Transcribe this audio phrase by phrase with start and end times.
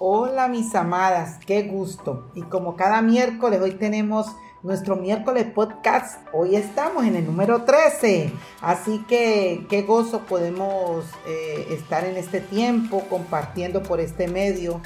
[0.00, 2.30] Hola mis amadas, qué gusto.
[2.36, 4.28] Y como cada miércoles, hoy tenemos
[4.62, 6.24] nuestro miércoles podcast.
[6.32, 8.32] Hoy estamos en el número 13.
[8.60, 14.80] Así que qué gozo podemos eh, estar en este tiempo compartiendo por este medio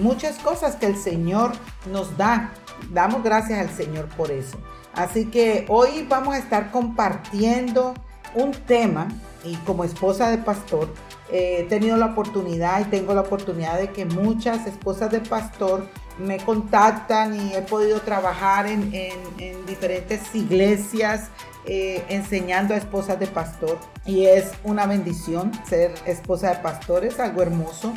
[0.00, 1.52] muchas cosas que el Señor
[1.92, 2.50] nos da.
[2.94, 4.56] Damos gracias al Señor por eso.
[4.94, 7.92] Así que hoy vamos a estar compartiendo
[8.34, 9.08] un tema
[9.44, 10.88] y como esposa de pastor
[11.32, 16.38] he tenido la oportunidad y tengo la oportunidad de que muchas esposas de pastor me
[16.38, 18.92] contactan y he podido trabajar en,
[19.66, 21.28] diferentes iglesias
[21.66, 27.18] eh, enseñando a esposas de pastor y es una bendición ser esposa de pastor, es
[27.18, 27.94] algo hermoso.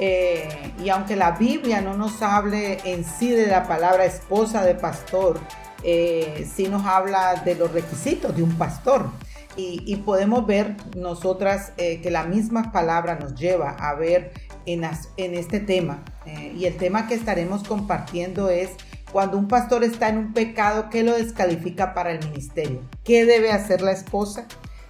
[0.00, 4.76] Eh, y aunque la Biblia no nos hable en sí de la palabra esposa de
[4.76, 5.40] pastor,
[5.82, 9.10] eh, sí nos habla de los requisitos de un pastor
[9.58, 14.32] y, podemos ver nosotras eh, que la misma palabra nos lleva a ver
[14.66, 16.04] en, en este tema.
[16.26, 18.70] Eh, y el tema que estaremos compartiendo es
[19.10, 22.82] cuando un pastor está en un pecado, ¿qué lo descalifica para el ministerio?
[23.02, 24.46] ¿Qué debe hacer la esposa?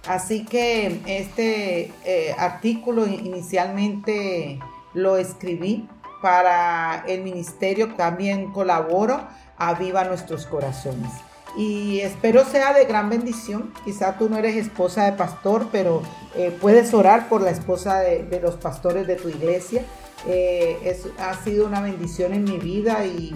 [0.07, 4.59] Así que este eh, artículo inicialmente
[4.93, 5.87] lo escribí
[6.21, 9.21] para el ministerio, también colaboro
[9.57, 11.11] a Viva Nuestros Corazones
[11.57, 13.73] y espero sea de gran bendición.
[13.83, 16.01] Quizá tú no eres esposa de pastor, pero
[16.35, 19.83] eh, puedes orar por la esposa de, los pastores de tu iglesia.
[20.27, 23.35] Eh, ha sido una bendición en mi vida y,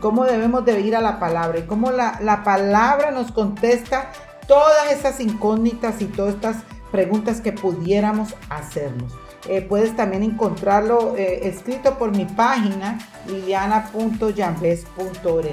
[0.00, 4.10] cómo debemos de ir a la palabra y cómo la, la palabra nos contesta
[4.48, 6.56] todas esas incógnitas y todas estas
[6.90, 9.12] preguntas que pudiéramos hacernos.
[9.48, 15.46] Eh, puedes también encontrarlo eh, escrito por mi página liliana.yambes.org.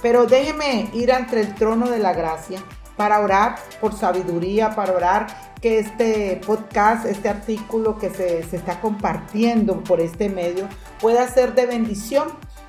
[0.00, 2.62] Pero déjeme ir ante el trono de la gracia
[2.96, 5.26] para orar por sabiduría, para orar
[5.60, 10.68] que este podcast, este artículo que se, se está compartiendo por este medio
[11.00, 12.28] pueda ser de bendición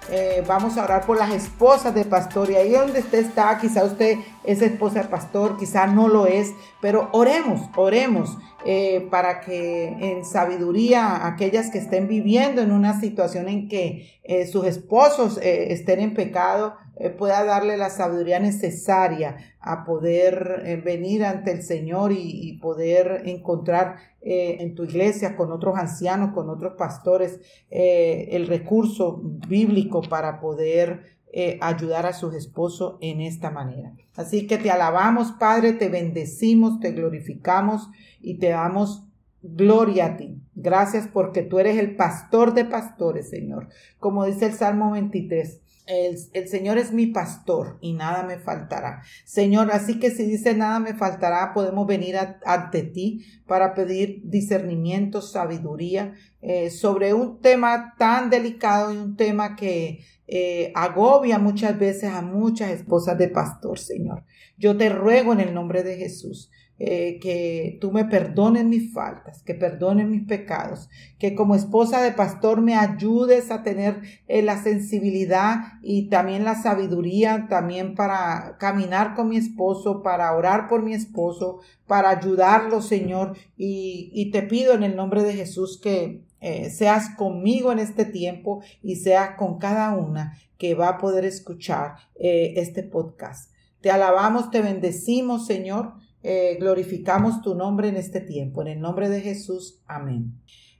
[0.09, 3.85] eh, vamos a orar por las esposas de pastor y ahí donde usted está, quizá
[3.85, 10.25] usted es esposa pastor, quizá no lo es, pero oremos, oremos eh, para que en
[10.25, 16.13] sabiduría aquellas que estén viviendo en una situación en que eh, sus esposos estén en
[16.13, 22.59] pecado, eh, pueda darle la sabiduría necesaria a poder eh, venir ante el Señor y,
[22.61, 27.39] poder encontrar eh, en tu iglesia con otros ancianos, con otros pastores,
[27.69, 31.17] el recurso bíblico para poder
[31.61, 33.93] ayudar a sus esposos en esta manera.
[34.15, 37.89] Así que te alabamos, Padre, te bendecimos, te glorificamos
[38.21, 39.03] y te damos
[39.41, 40.39] gloria a ti.
[40.55, 43.67] Gracias porque tú eres el pastor de pastores, Señor.
[43.99, 49.01] Como dice el Salmo 23, el, Señor es mi pastor y nada me faltará.
[49.25, 55.21] Señor, así que si dice nada me faltará, podemos venir ante ti para pedir discernimiento,
[55.21, 62.09] sabiduría eh, sobre un tema tan delicado y un tema que eh, agobia muchas veces
[62.11, 64.23] a muchas esposas de pastor, Señor.
[64.57, 69.43] Yo te ruego en el nombre de Jesús eh, que tú me perdones mis faltas,
[69.43, 70.89] que perdones mis pecados,
[71.19, 76.55] que como esposa de pastor me ayudes a tener eh, la sensibilidad y también la
[76.55, 83.37] sabiduría también para caminar con mi esposo, para orar por mi esposo, para ayudarlo, Señor.
[83.55, 88.63] Y, te pido en el nombre de Jesús que eh, seas conmigo en este tiempo
[88.81, 93.51] y seas con cada una que va a poder escuchar este podcast.
[93.79, 95.93] Te alabamos, te bendecimos, Señor.
[96.23, 98.61] Eh, glorificamos tu nombre en este tiempo.
[98.61, 100.39] En el nombre de Jesús, amén.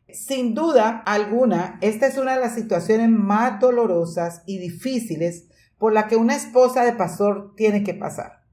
[0.10, 6.08] Sin duda alguna, esta es una de las situaciones más dolorosas y difíciles por la
[6.08, 8.44] que una esposa de pastor tiene que pasar.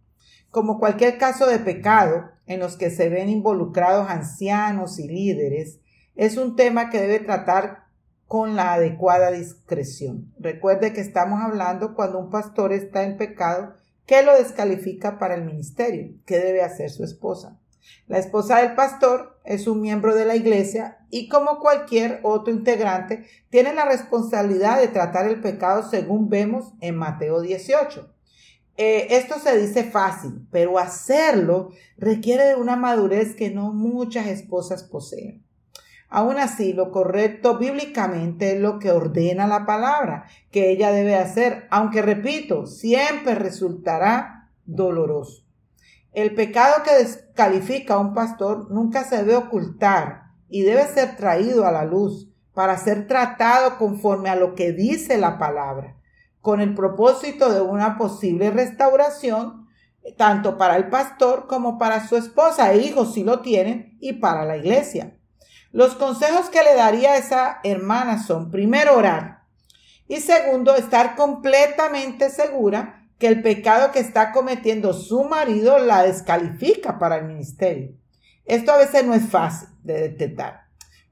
[0.51, 5.79] Como cualquier caso de pecado en los que se ven involucrados ancianos y líderes,
[6.17, 7.85] es un tema que debe tratar
[8.27, 10.33] con la adecuada discreción.
[10.39, 13.75] Recuerde que estamos hablando cuando un pastor está en pecado
[14.11, 16.17] ¿Qué lo descalifica para el ministerio?
[16.27, 17.61] ¿Qué debe hacer su esposa?
[18.09, 23.25] La esposa del pastor es un miembro de la iglesia y como cualquier otro integrante
[23.51, 28.13] tiene la responsabilidad de tratar el pecado según vemos en Mateo 18.
[28.77, 34.83] Eh, esto se dice fácil, pero hacerlo requiere de una madurez que no muchas esposas
[34.83, 35.45] poseen.
[36.13, 41.69] Aún así, lo correcto bíblicamente es lo que ordena la palabra que ella debe hacer,
[41.71, 45.45] aunque repito, siempre resultará doloroso.
[46.13, 51.65] El pecado que descalifica a un pastor nunca se debe ocultar y debe ser traído
[51.65, 55.95] a la luz para ser tratado conforme a lo que dice la palabra,
[56.41, 59.69] con el propósito de una posible restauración,
[60.17, 64.45] tanto para el pastor como para su esposa e hijos si lo tienen, y para
[64.45, 65.20] la iglesia.
[65.73, 69.45] Los consejos que le daría a esa hermana son, primero, orar.
[70.09, 76.99] Y segundo, estar completamente segura que el pecado que está cometiendo su marido la descalifica
[76.99, 77.93] para el ministerio.
[78.47, 80.63] Esto a veces no es fácil de detectar,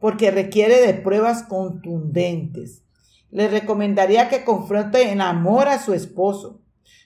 [0.00, 2.82] porque requiere de pruebas contundentes.
[3.30, 6.62] Le recomendaría que confronte en amor a su esposo.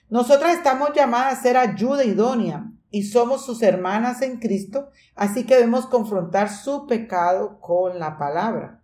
[0.09, 5.55] Nosotras estamos llamadas a ser ayuda idónea y somos sus hermanas en Cristo, así que
[5.55, 8.81] debemos confrontar su pecado con la palabra.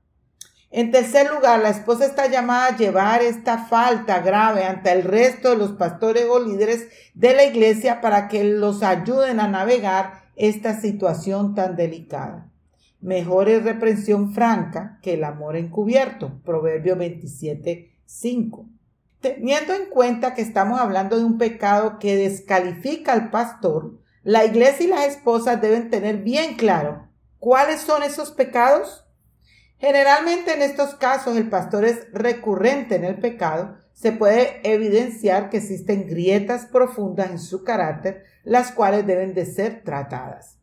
[0.71, 5.51] En tercer lugar, la esposa está llamada a llevar esta falta grave ante el resto
[5.51, 10.81] de los pastores o líderes de la iglesia para que los ayuden a navegar esta
[10.81, 12.49] situación tan delicada.
[13.01, 16.41] Mejor es reprensión franca que el amor encubierto.
[16.43, 18.65] Proverbio 27, 5.
[19.21, 24.85] Teniendo en cuenta que estamos hablando de un pecado que descalifica al pastor, la iglesia
[24.85, 29.05] y las esposas deben tener bien claro cuáles son esos pecados.
[29.77, 35.57] Generalmente en estos casos el pastor es recurrente en el pecado, se puede evidenciar que
[35.57, 40.57] existen grietas profundas en su carácter, las cuales deben de ser tratadas.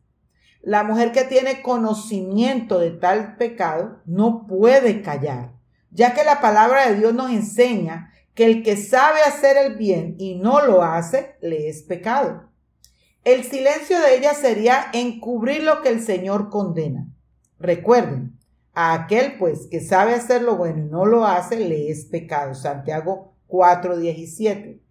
[0.63, 5.51] La mujer que tiene conocimiento de tal pecado no puede callar,
[5.91, 10.13] ya que la palabra de Dios nos enseña que el que sabe hacer el bien
[10.19, 12.51] y no lo hace, le es pecado.
[13.23, 17.07] El silencio de ella sería encubrir lo que el Señor condena.
[17.59, 18.37] Recuerden,
[18.75, 22.53] a aquel pues que sabe hacer lo bueno y no lo hace, le es pecado.
[22.53, 24.81] Santiago 4:17.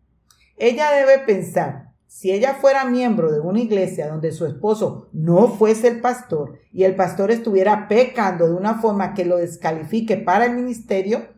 [0.57, 5.87] Ella debe pensar, si ella fuera miembro de una iglesia donde su esposo no fuese
[5.87, 10.55] el pastor y el pastor estuviera pecando de una forma que lo descalifique para el
[10.55, 11.36] ministerio,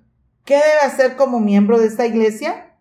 [0.49, 2.75] ¿Qué debe hacer como miembro de esta iglesia?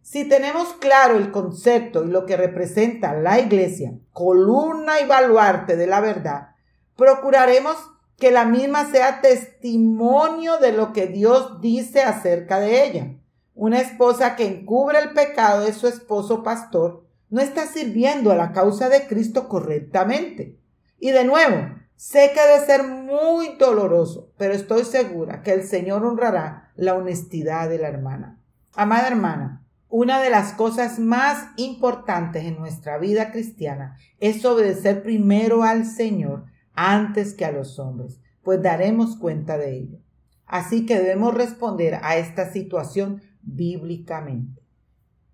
[0.00, 5.86] Si tenemos claro el concepto y lo que representa la iglesia, columna y baluarte de
[5.86, 6.54] la verdad,
[6.96, 7.76] procuraremos
[8.16, 13.14] que la misma sea testimonio de lo que Dios dice acerca de ella.
[13.54, 18.52] Una esposa que encubre el pecado de su esposo pastor no está sirviendo a la
[18.52, 20.58] causa de Cristo correctamente.
[20.98, 21.68] Y de nuevo,
[22.00, 27.68] sé que debe ser muy doloroso, pero estoy segura que el Señor honrará la honestidad
[27.68, 28.40] de la hermana.
[28.74, 35.62] Amada hermana, una de las cosas más importantes en nuestra vida cristiana es obedecer primero
[35.62, 39.98] al Señor antes que a los hombres, pues daremos cuenta de ello.
[40.46, 44.62] Así que debemos responder a esta situación bíblicamente.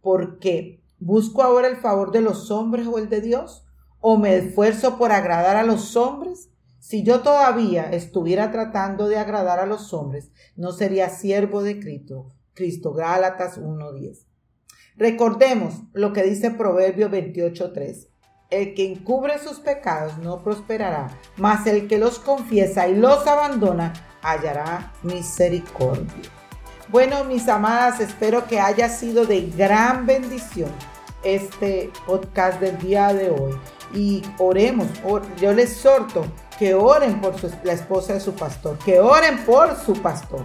[0.00, 0.82] ¿Por qué?
[0.98, 3.64] ¿Busco ahora el favor de los hombres o el de Dios?
[4.00, 6.50] ¿O me esfuerzo por agradar a los hombres?
[6.86, 12.32] Si yo todavía estuviera tratando de agradar a los hombres, no sería siervo de Cristo.
[12.54, 14.24] Cristo, Gálatas 1.10.
[14.96, 18.06] Recordemos lo que dice Proverbio 28.3.
[18.50, 23.92] El que encubre sus pecados no prosperará, mas el que los confiesa y los abandona
[24.22, 26.30] hallará misericordia.
[26.88, 30.70] Bueno, mis amadas, espero que haya sido de gran bendición
[31.24, 33.58] este podcast del día de hoy.
[33.92, 34.86] Y oremos,
[35.40, 36.26] yo les exhorto
[36.58, 40.44] que oren por la esposa de su pastor, que oren por su pastor,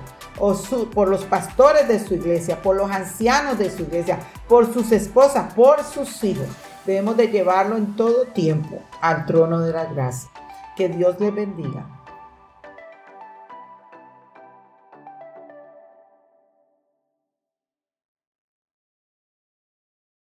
[0.94, 5.54] por los pastores de su iglesia, por los ancianos de su iglesia, por sus esposas,
[5.54, 6.48] por sus hijos.
[6.86, 10.30] Debemos de llevarlo en todo tiempo al trono de la gracia.
[10.76, 12.01] Que Dios les bendiga.